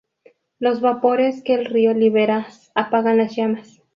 Los 0.57 0.81
vapores 0.81 1.43
que 1.43 1.53
el 1.53 1.65
río 1.65 1.93
libera 1.93 2.47
apagan 2.73 3.17
las 3.17 3.35
llamas. 3.35 3.83